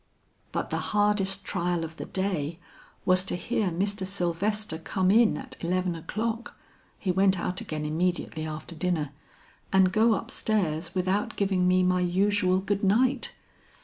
[0.51, 2.59] "But the hardest trial of the day
[3.05, 4.07] was to hear Mr.
[4.07, 6.55] Sylvester come in at eleven o'clock
[6.97, 9.11] he went out again immediately after dinner
[9.71, 13.33] and go up stairs without giving me my usual good night.